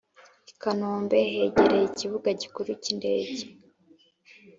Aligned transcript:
Ikinombe 0.51 1.17
hegereye 1.33 1.85
ikibuga 1.87 2.29
gikuru 2.41 2.69
cy’indege 2.81 3.43